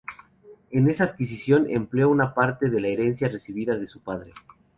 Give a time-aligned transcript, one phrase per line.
[0.71, 4.33] En esa adquisición empleó una parte de la herencia recibida de su padre.